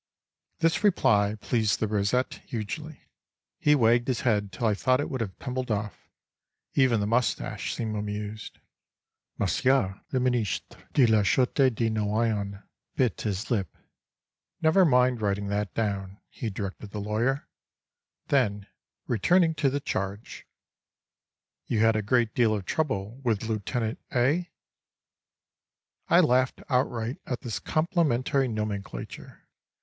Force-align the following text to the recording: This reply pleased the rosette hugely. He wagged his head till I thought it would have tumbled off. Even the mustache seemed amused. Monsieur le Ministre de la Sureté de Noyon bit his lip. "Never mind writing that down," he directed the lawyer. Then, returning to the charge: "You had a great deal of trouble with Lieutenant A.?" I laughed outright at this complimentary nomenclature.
This 0.61 0.83
reply 0.83 1.35
pleased 1.39 1.79
the 1.79 1.87
rosette 1.87 2.41
hugely. 2.47 3.05
He 3.59 3.75
wagged 3.75 4.07
his 4.07 4.21
head 4.21 4.51
till 4.51 4.65
I 4.65 4.73
thought 4.73 4.99
it 4.99 5.11
would 5.11 5.21
have 5.21 5.37
tumbled 5.37 5.69
off. 5.69 6.09
Even 6.73 6.99
the 6.99 7.05
mustache 7.05 7.75
seemed 7.75 7.95
amused. 7.95 8.57
Monsieur 9.37 10.01
le 10.11 10.19
Ministre 10.19 10.79
de 10.93 11.05
la 11.05 11.21
Sureté 11.21 11.69
de 11.69 11.87
Noyon 11.91 12.63
bit 12.95 13.21
his 13.21 13.51
lip. 13.51 13.77
"Never 14.59 14.85
mind 14.85 15.21
writing 15.21 15.49
that 15.49 15.71
down," 15.75 16.19
he 16.31 16.49
directed 16.49 16.89
the 16.89 16.99
lawyer. 16.99 17.47
Then, 18.29 18.65
returning 19.05 19.53
to 19.53 19.69
the 19.69 19.79
charge: 19.79 20.47
"You 21.67 21.81
had 21.81 21.95
a 21.95 22.01
great 22.01 22.33
deal 22.33 22.55
of 22.55 22.65
trouble 22.65 23.19
with 23.23 23.43
Lieutenant 23.43 23.99
A.?" 24.15 24.49
I 26.07 26.21
laughed 26.21 26.63
outright 26.69 27.17
at 27.27 27.41
this 27.41 27.59
complimentary 27.59 28.47
nomenclature. 28.47 29.45